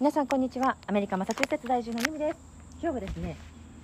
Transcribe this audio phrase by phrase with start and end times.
[0.00, 0.76] 皆さんこんにちは。
[0.86, 2.38] アメリカマサチューセッツ在住のミミです。
[2.80, 3.36] 今日はですね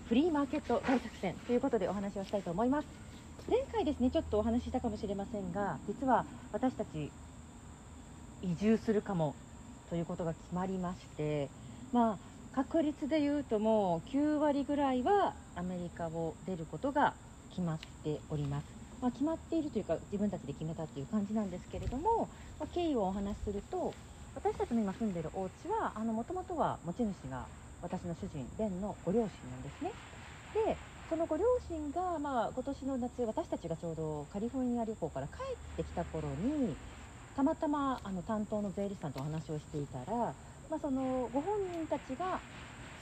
[0.08, 2.88] フリーマーケット大作戦ということでお話をしたいと思います。
[3.50, 7.10] 前回ですねちょっとお話ししたかもしれませんが実は私たち
[8.42, 9.34] 移住するかも
[9.90, 11.48] ということが決まりまして
[11.92, 12.18] まあ
[12.54, 17.14] 確率で言うともう9割ぐらいはアメリカを出ることが
[17.50, 18.66] 決まっております。
[19.02, 22.28] まあ、決まっているというか自分たちで決めたっていう感じなんですけれども、
[22.60, 23.92] まあ、経緯をお話しすると
[24.34, 27.46] 私たちの今住んでるお家はもともとは持ち主が
[27.82, 29.92] 私の主人ベンのご両親なんですね。
[30.66, 30.76] で
[31.10, 36.74] そのご両親が、まあ、今年の夏私たちがちょうどカリフォルニア旅行から帰ってきた頃に
[37.36, 40.16] たまたまあの担当の税理士さんとお話をしていたら、
[40.70, 42.40] まあ、そのご本人たちが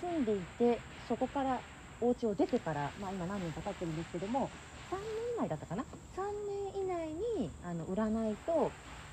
[0.00, 1.60] 住んでいてそこから
[2.00, 4.50] お家を出てから、まあ、今何年か経ってるんですけども
[4.90, 5.04] 3年
[5.38, 5.86] 以内だったかな？3
[6.74, 7.08] 年以内
[7.38, 8.72] にあの売らないと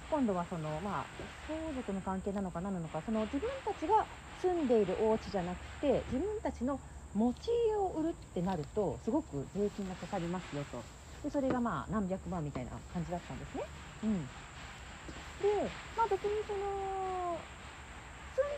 [0.09, 1.05] 今度はその、まあ、
[1.47, 4.05] 相続の関係なのか何なのかその自分たちが
[4.41, 6.79] 住んでいるお家じゃなくて自分たちの
[7.13, 10.83] 持ち家を売るってなるとすごく税金がかかりますよと。
[11.23, 13.63] でそれがまあ何百万みたいな感じだったんですね。
[14.03, 17.37] うん、で、まあ、別にその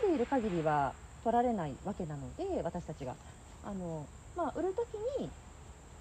[0.04, 3.16] 住んでいる限りは取られないわけなので私たちが。
[3.64, 5.30] あの、まあ、売る時に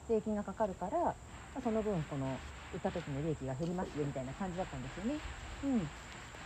[0.09, 1.15] 税金がかかるから、ま
[1.57, 2.41] あ、その分この
[2.73, 5.23] 売った時の利益が減りますよみたいな感じだったんですよね。
[5.63, 5.93] うん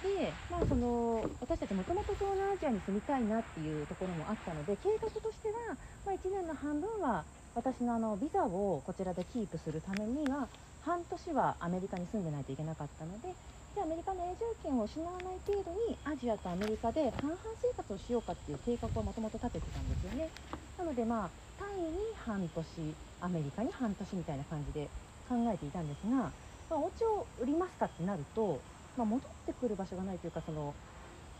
[0.02, 13.36] で、まあ、その私たちもともと東南アジアに住みたいなっていうところもあったので計画としては、まあ、1年の半分は私のあのビザをこちらでキープするためには半年はアメリカに住んでないといけなかったので
[13.74, 20.32] じゃあアメリカの永住権を失わない程度にアジアとアメリカで半々生活をしようかっていう計画をもともと立ててたんですよね
[20.76, 24.92] なのでまあタイに半年アメリカに半年みたいな感じで
[25.28, 26.34] 考えていたんですが、
[26.70, 28.60] まあ、お家を売りますかってなると、
[28.96, 30.74] まあ、戻ってくる場所がないというかその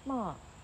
[0.06, 0.54] まあ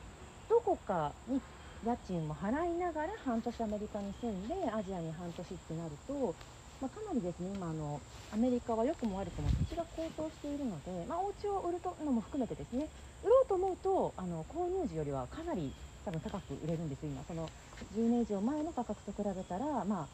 [0.48, 1.40] どこかに
[1.82, 6.36] 家賃も払いながら半年アメリカに住んでアジアに半年ってなると、
[6.80, 12.90] まあ、かなりですね今あのアメリカは良くも悪くも土地が高騰しているので、まあ、お家を売るのも含めてですね
[13.22, 15.74] 売ろうと思うとあの購入時よりはかなり
[16.04, 17.24] 多分高く売れるんです今。
[17.24, 17.52] その
[17.92, 20.08] 10年以上前の価格と比べたらまあ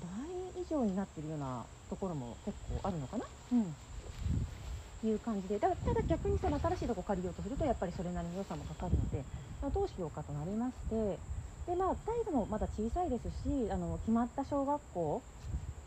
[0.00, 5.58] 倍以上になってるようなところも結構あるのかな、うん、いう感じで。
[5.58, 9.24] だただ逆にその新しいとこ借りようとするとやっぱりそれなりの予算もかかるので、
[9.60, 11.18] まあ、どうしようかとなりまして。
[11.66, 15.22] で、まあ、態度もまだ小さいですしあの決まった小学校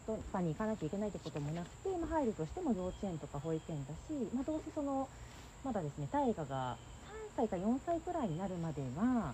[0.07, 5.09] とかに行かなきゃいけないってこともなくて、まあ、入るとしても幼稚園とか保育園だし、まあ、どうせその
[5.63, 6.77] まだですね大河が
[7.35, 9.33] 3歳か4歳くらいになるまでは、ま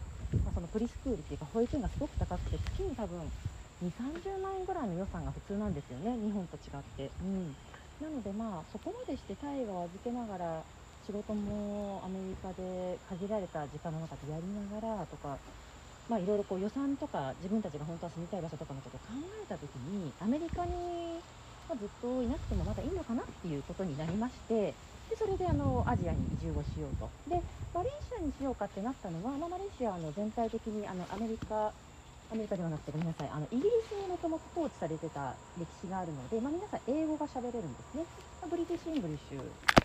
[0.49, 3.19] あ、そのプリスクールっていうか保育園がすごく高くて月に多分
[3.81, 6.13] 2 3 0万円ぐらいの予算が普通なんですよね。
[6.21, 7.57] 日本と違って、うん、
[7.99, 10.63] なのでまあそこまでして大河を預けながら
[11.05, 15.37] 仕事もアメリカで限られた時間の中でやりながらとか
[16.09, 20.71] まあいろいろこう予算とか自分たちが本当は住みたい場所とかのことを考えた時にアメリカに、
[21.69, 24.73] まずっといなくてもまだいいのかなっていうことになりまして
[25.09, 27.09] でそれであのアジアに移住をしようと。
[27.29, 27.41] で
[27.73, 31.71] マレーシアにしようかってなったのは、まあ、マレーシアの全体的にあのアメリカ
[32.31, 33.29] アメリカではなくてごめんなさい。
[33.29, 38.05] あのイギリスにもともと統治されてた歴史があるので、まあ、皆さん英語が喋れるんですね、
[38.39, 39.37] まあ、 British English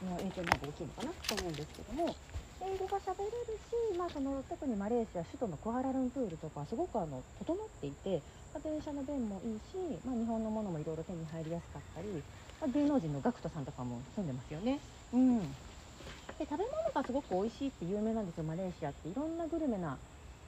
[0.07, 2.15] の影響の方が大きいのかなと思うんですけども
[2.63, 3.59] 英語が喋れる
[3.93, 8.23] し、まあ、その特にマレーシア首都のクアラルンプールとかすごくあの整っていて、
[8.55, 12.23] ま、電車の便もいいし、まあ、日本のものもいろいろ手に入りやすかったり、
[12.61, 14.79] ま、芸能人の GACKT さんとかも住んでますよね。
[15.13, 15.41] うん。
[16.39, 19.09] で食べ物がすごく美味しいって有名なんですよマレーシアって。
[19.09, 19.99] いろんなグルメな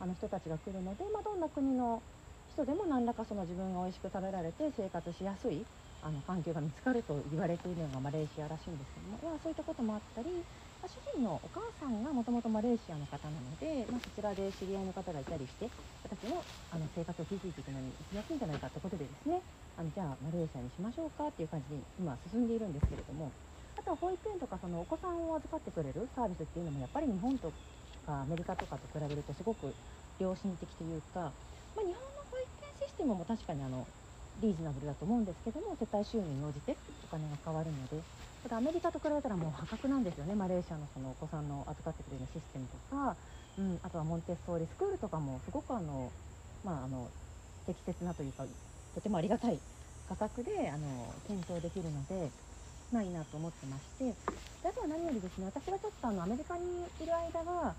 [0.00, 2.02] あの人たちが来るので、まあ、どんな国の
[2.52, 5.64] 人でも何らかその自分が美味しく食べられて生活しやすい
[6.02, 15.66] あの環境が見つかると言われているのがマレーシアらしいんですけども、まあ、そういったこともあったり、まあ、主人のお母さんがもともとマレーシアの方なので、まあ、そちらで知り合いの方がいたりして
[16.02, 16.38] 私の
[16.70, 19.42] あの生活を築いていくのに行きやすいんじゃないかってことでですね
[19.76, 23.30] あのじゃあマレーシアにしましょうかっていう感じに今進んでいるんですけれども
[23.78, 27.50] あとは保育園とかそのお子さんを預かってくれるサービスっていうのもやっぱり日本と
[28.08, 29.68] かアメリカとかと比べるとすごく
[30.16, 31.28] 良心的というか、
[31.76, 33.84] まあ、日本の保育園システムも確かにあの
[34.40, 36.72] リーズナブルだと思うんですけども世帯収入に応じて
[37.04, 38.00] お金が変わるので
[38.42, 40.34] ただアメリカと比べたらもう破格なんですよね。
[40.34, 43.16] マレーシアのそのお子さんの預かってくれるシステムとか、
[43.58, 46.12] うん、あとはモンテッソーリスクールとかもすごくあの、
[46.64, 47.10] まあ、あの
[47.66, 48.46] 適切なというか
[48.94, 49.58] とてもありがたい
[50.08, 52.30] 価格であの検討できるので、
[52.92, 54.14] まあ、いいなと思ってまして。
[54.62, 56.62] であとは何よりですね私がちょっとあのアメリカに
[57.00, 57.74] いる間は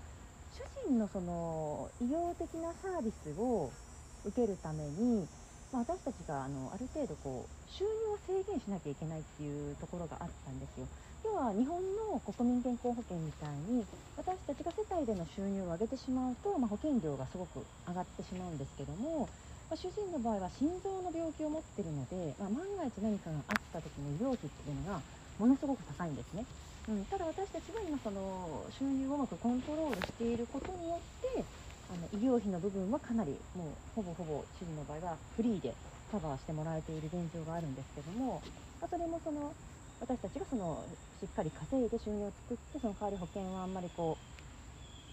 [0.50, 3.78] 主人のその医療的なサービスを
[4.24, 5.30] 受けるために
[5.72, 10.90] まあ、私たちがあのある程度こう収入を制限しなきゃいけないっていうところがあったんですよ。
[11.24, 19.28] 要は日本の国民健康保険みたいに私たちが世帯での収入を上げてしまうと、まあ、保険料がすごく上がってしまうんですけども、
[19.68, 25.06] まあ、主人の場合は心臓の病気を持ってるので、まあ、万が一何かがあった時の医療費っていうのが
[25.38, 26.48] ものすごく高いんですね。
[26.90, 31.48] うん、ただ私たちは今その収入をうまくコントロールしていることによって
[31.86, 35.78] あの医療費の部分はかなりもうほぼほぼ主人の場合はフリーで
[36.08, 38.44] カバーしてもらえている現状があるんですけども、
[38.80, 39.56] ま、それもその
[40.00, 44.20] 私たちがそのしっかり稼いで収入を作ってその代わり保険はあんまりこ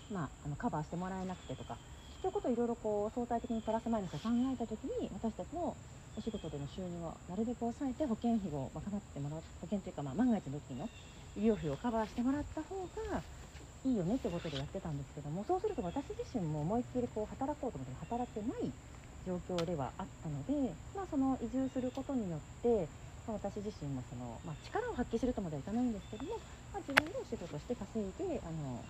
[0.10, 1.82] う、まあ、あのカバーしてもらえなくてとか
[2.22, 5.78] ということをいろいろこう相対的にプラスマイナスを考えた時に私たちの
[6.16, 10.92] お仕事での収入をなるべく抑えて保険費を賄ってもらう保険というか、まあ、万が一の時の
[11.38, 13.26] 医療費をカバーしてもらった方が
[13.84, 18.76] いいよねってことでやってたんですけどもそうすると私自身も思いっきりこう働こうと思っても働ってない
[19.24, 22.92] 状況ではあったので、まあ、その移住することによって、
[23.26, 26.40] ま、私自身もその、まあ、力を発揮するとまではいかないんですけども、
[26.72, 28.90] まあ、自分でお仕事して稼いであの、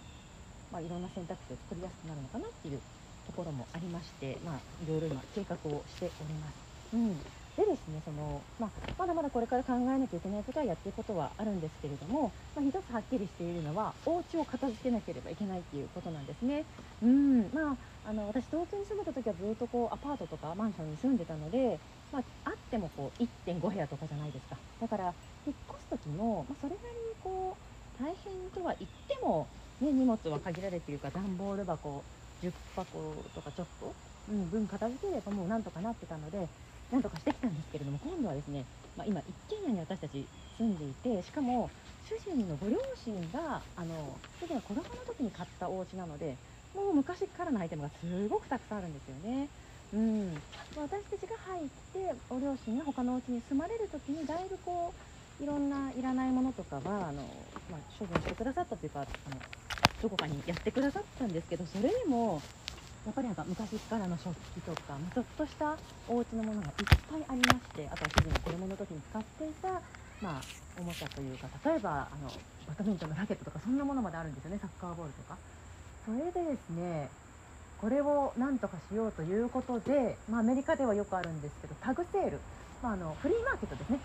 [0.70, 2.86] まあ、いろんな選択肢を作りやすくなるのかなっていう
[3.24, 6.68] ところもありまして、まあ、いろいろ今計画をしております。
[6.92, 7.24] うん
[7.58, 8.70] でですねその、まあ、
[9.00, 16.64] まだまだこれから考えなきゃいけないことはやっていくことはあるんですけれども、まあ、一つはっきりしているのはお家を片付けなければいけないっていうことなんですね。
[17.02, 17.78] うんまあ、
[18.10, 21.80] あの私東京に住んでた時はずっとこうアパートとかマンションに住んでたので、
[22.12, 25.14] まあ、あってもこう1.5部屋とかじゃないですかだから
[25.46, 27.58] 引っ越す時も、まあ、それなりにこ
[28.00, 29.48] う大変とは言っても、
[29.82, 32.04] ね、荷物は限られているか段ボール箱
[32.42, 33.94] 10箱とかちょっと、
[34.30, 36.48] うん、分片付ければもうなんとかなってたので
[36.90, 46.40] なんとかしてきたんですけれども今度はですね、まあ、今一軒家に私たち住んでいてしかも主人のご両親があの主人が子供の時に買ったお家なので
[46.74, 49.52] もう昔からのアイテムがすごくたくさんあるんですよね。
[49.92, 50.44] うん、
[50.76, 54.96] 私たちが入ってご両親が他のお家に住まれる時にだいぶこ
[55.40, 59.46] ういろんないらないものとかはあの、まあ、処分してくださったというかあの
[60.02, 62.48] どこかにやってくださったんですけどそれでも
[63.08, 65.78] やっぱりなんか昔からの食器とか、ちょっとした
[66.10, 66.74] お家のものがいっ
[67.10, 69.82] ぱいありましてあとは主人が子供の時に使っていた、
[70.22, 70.42] まあ、
[70.78, 72.30] おもちゃというか例えばあの
[72.68, 75.38] バドミントンのラケットとかそんなものまであるんですよねサッカーボールとか。
[76.06, 77.10] それでですね
[77.80, 82.40] これをなんとかしようということで、まあ、アメリカではよくあるんですけどタグセール、
[82.84, 84.00] まあ、あのフリーマーケットですね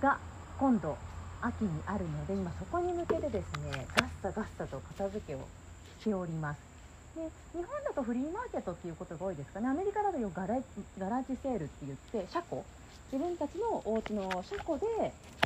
[0.00, 0.18] が
[0.58, 0.96] 今度
[1.42, 5.46] 秋にあるので今そこに向けてですねガッサガッサと片付けを
[6.00, 6.71] しております
[7.14, 9.68] で日本だとフリーマーケットっていうことが多いですかね。
[9.68, 10.58] アメリカだとよくガラ
[10.98, 12.64] ガラージセールって言って車庫。
[13.12, 14.86] 自分たちのお家の車庫で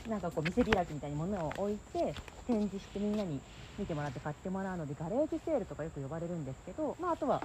[0.09, 2.15] なんかこう店開きみたいに物を置いて
[2.47, 3.41] 展示してみんなに
[3.77, 7.43] 見てもらって買ってもらうのでガレージセールとかよく呼ばれるんですけど、まあ、あとは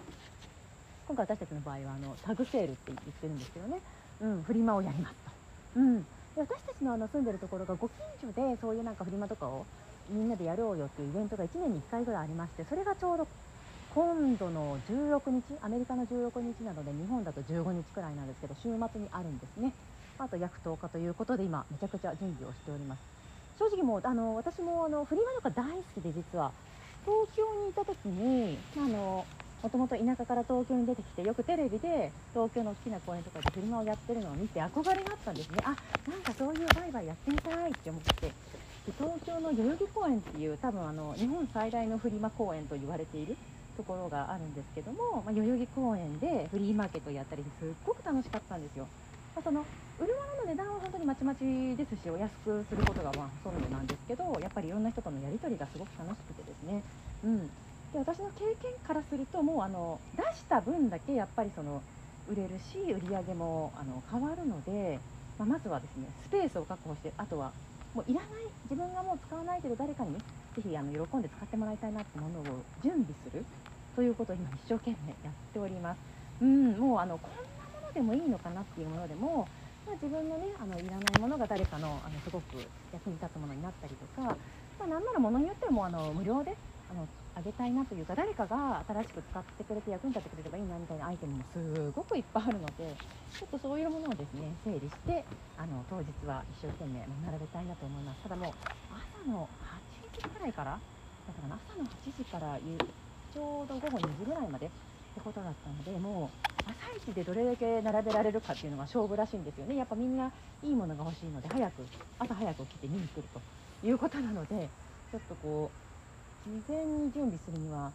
[1.08, 3.80] 今回私たちの場合はあのタグセールって言ってるんですけどね、
[4.22, 5.32] うん、フリマをやりますと。
[5.78, 6.06] うん、で
[6.38, 9.66] 私たちのあの住んでるところがご近所でそういうなんかフリマとかを
[10.08, 13.28] みんなでやろうよっていうイベントが1年に1回ぐらいありましてそれがちょうど
[13.92, 19.78] 今度の16日アメリカの16日なので日本だと15日くらいなんですけど週末にあるんですね。
[20.18, 23.04] あと約10日ということで今めちゃくちゃ準備をしております。
[23.56, 26.58] 正直もうあの私もあのフリマとか大好きで実は。
[27.06, 29.30] 東京にいた時にあの
[29.62, 35.62] もともと田舎から東京に出てきてよくテレビで東京の好きな公園とかでフリマをやってるのを見て憧れがあったんですね。
[35.66, 35.78] あ
[36.08, 38.38] なんかそういう売買やってみたいって思って。
[38.86, 43.40] で東京の代々木公園っていう多分あの日本最大のフリマ公園と言われている
[43.78, 48.88] ところがあるんですけども、まあ、代々木公園でフリーマーケットをやったりすっごく楽しかったんですよ。
[49.36, 49.66] まあ、その
[50.00, 51.40] 売るものの値段は本当にまちまち
[51.78, 56.84] ですしお安くすることがまあほとんどなんですけどやっぱりいろんな人とのやり取りがすごく楽しくてですね、
[57.24, 61.82] うん、で私の経験からするともうあの出した分だけやっぱりその
[62.30, 65.00] 売れるし売り上げもあの変わるので、
[65.38, 67.52] まあ、まずはですねスペースを確保してあとは
[67.94, 73.48] もういらない自分がもう使わないけど誰かにぜひあの喜んで使ってもらいたいなってものを準備する
[73.94, 76.02] ということを今一生懸命やっております。
[76.40, 79.52] うん、もうあのこんなものでもいいのかなっていうものでも、
[79.86, 84.22] まあ、自分のねあのいらないものが誰かのあのすごく役に立つものになったりとか、
[84.80, 92.96] まあ、なんならものによってはもうあの無料であのあげたいなというか誰かが新しく使ってくれて役に立ってくれればいいなみたいなアイテムもすごくいっぱいあるので
[93.32, 95.24] ちょっとそういうものをですね整理して
[95.58, 98.24] あの当日は一生懸命並べたいなと思います。
[98.24, 98.54] ただもう
[98.92, 99.48] 朝の
[100.12, 109.76] 8時くらいからだから朝の8時からちょうど午後2時ぐらいまでってことだったのでもう朝一でどれだけ並べられるかっていうのが勝負らしいんですよね。
[109.76, 110.32] やっぱみんな
[110.64, 111.86] いいものが欲しいので早く
[112.20, 114.70] 朝早く来て見に来るということなので
[115.12, 115.91] ちょっとこう
[116.46, 117.94] 事前に準備するには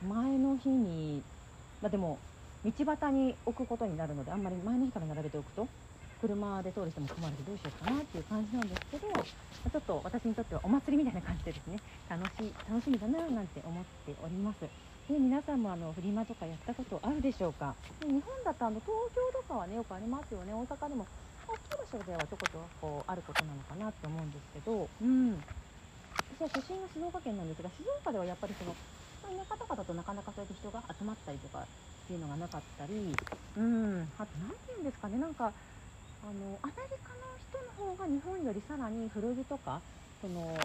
[0.00, 1.22] 前の日に
[1.80, 2.18] まあでも
[2.64, 5.68] 道端に置くことになるのであんまり前の日から並べておくと
[6.18, 9.06] 車で通る人も困るのでどうしようかなっていう感じなんですけど
[9.70, 14.60] ちょっと私にとってはお祭りみたいな感じでですね楽し楽しみだななんて思っております。
[15.08, 17.76] で皆さんもあのフリマとかやったことあるでしょうか？
[18.00, 20.54] で日本だとあの東京とかはねよくありますよね。
[20.54, 21.08] 大阪でも
[21.46, 25.46] 大きい場所ではちょこちょこあることなのかなって思うんですけどうん。
[26.34, 31.66] 私は出身が静岡県なんですが静岡ではやっぱりその田舎とかだとなかなかそうやって人が集まったりとかっ
[32.06, 33.14] ていうのがなかったり
[33.56, 39.80] うんあと何て言うんですかねなんかあのアメリカの人の方が日本よりさらに古着とか
[40.20, 40.58] その、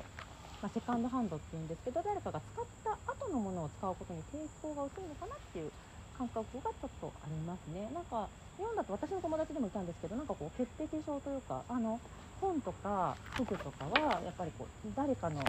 [0.61, 5.71] まあ、セカンドハンドっていうんですけど誰かが使った後のものを使うことに抵抗が薄いのかなっていう
[6.17, 7.87] 感覚がちょっとありますね。
[7.93, 11.99] なんか日本だと私の友達でもいたんですけどなんかこう潔癖症というかあの
[12.41, 15.39] 本とか服とかはやっぱりこう誰かの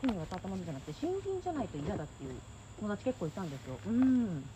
[0.00, 2.42] 手に渡ったものじゃなくて新品じゃないと嫌だっていう
[2.76, 4.52] 友達結構いたんですようん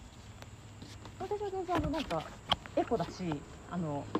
[1.18, 2.30] 私は全然あのなんか
[2.76, 4.10] エコだしあの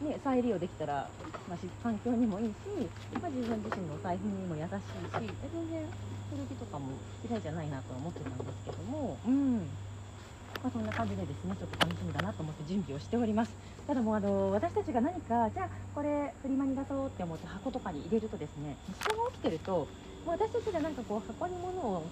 [0.00, 1.14] ね、再利用できたら、
[1.46, 5.94] まあ、環境にもいいし、まあ、自分自身の財布にも優しいし全然
[6.28, 9.80] 古着とかも嫌いじゃないなとは思ってたんですけども、うん
[10.62, 13.56] まあ、そんな感じでですねちょっと楽しみだなと思って準備をしております
[13.86, 19.86] ただもうあの私たちが何かじゃあこれフリマに出そうって思って箱とかに入れるとですね人が起きてるとも
[20.26, 22.02] う私たちがなんかこう箱に物を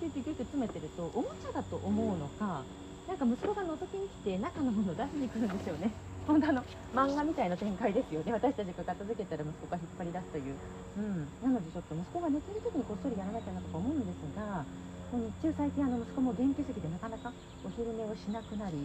[0.00, 2.64] キュッキュッキュッ詰めてるとおもちゃだと思うのか
[3.08, 5.90] なんか息子が覗きに来て中のものを出しに来るんですよね。
[6.28, 8.32] 本当の漫画みたいな展開ですよね。
[8.32, 10.54] 私たちが片付けたら息子が引っ張り出すという、
[10.98, 14.64] うん、なのでちょっと息子が寝てる時にこっそりやらなきゃなとか思うんですが
[15.08, 17.32] 日中最近あの息子も元気すぎてなかなか
[17.64, 18.76] お昼寝をしなくなり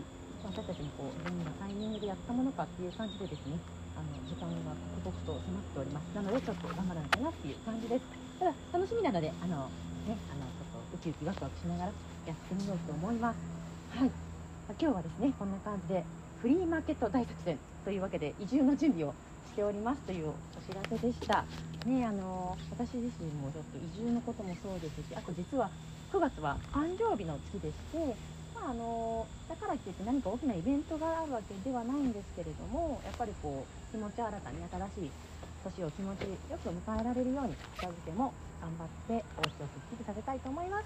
[0.44, 3.56] 私たちもこうどんなタイミングでやったものかっていう感じでですね
[3.96, 6.04] あの時間が刻々と迫っております。
[6.16, 8.04] なのでちょっと頑張らなきゃなっていう感じです。
[8.40, 9.70] ただ楽しみなのであの
[10.08, 11.92] ねあのちょっとウキウキワクワクしながら
[12.28, 13.40] やってみようと思います。
[13.96, 14.12] はい。
[14.80, 16.04] 今日はですねこんな感じで
[16.42, 19.14] フリーマーケット大作戦というわけで移住の準備を
[19.48, 20.34] しておりますというお
[20.68, 21.46] 知らせでした。
[21.86, 25.70] ねあの私自身もちょっと移住のこともそうですしあと実は
[26.12, 28.16] 9月は誕生日の月でして、
[28.56, 34.58] まあ、あのだからといって何か大きなイベントがあるわけではないんですけれどもやっぱりこう気持ち新たに
[34.96, 35.12] 新しい
[35.64, 40.86] 年を気持ちよく迎えられるように片付けも頑張ってお家をすっきりさせたいと思います。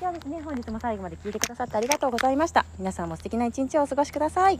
[0.00, 2.66] ではですね、本日も最後まで聞いてくださってありがとうございました。
[2.78, 4.58] 皆さんも素敵な一日をお過ごしください。